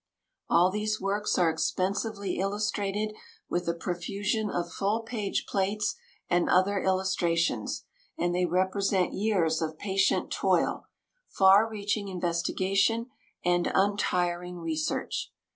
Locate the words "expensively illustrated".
1.51-3.13